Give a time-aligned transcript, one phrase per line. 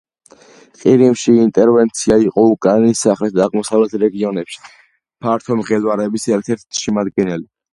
[0.83, 4.61] ყირიმში ინტერვენცია იყო უკრაინის სამხრეთ და აღმოსავლეთ რეგიონებში
[5.27, 7.49] ფართო მღელვარების ერთ-ერთი შემადგენელი.